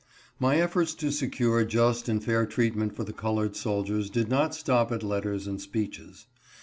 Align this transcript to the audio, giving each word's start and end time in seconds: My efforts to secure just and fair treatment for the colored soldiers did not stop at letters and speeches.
My 0.39 0.57
efforts 0.59 0.95
to 0.95 1.11
secure 1.11 1.63
just 1.63 2.09
and 2.09 2.23
fair 2.23 2.47
treatment 2.47 2.95
for 2.95 3.03
the 3.03 3.13
colored 3.13 3.55
soldiers 3.55 4.09
did 4.09 4.29
not 4.29 4.55
stop 4.55 4.91
at 4.91 5.03
letters 5.03 5.45
and 5.45 5.61
speeches. 5.61 6.25